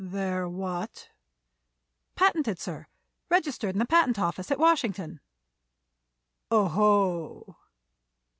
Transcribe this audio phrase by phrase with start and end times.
[0.03, 1.11] "They're what?"
[2.15, 2.87] "Patented, sir;
[3.29, 5.19] registered in the patent office at Washington."
[6.49, 7.59] "Oho!"